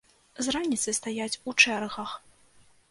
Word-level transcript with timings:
З 0.47 0.55
раніцы 0.55 0.95
стаяць 0.99 1.39
у 1.51 1.57
чэргах! 1.67 2.19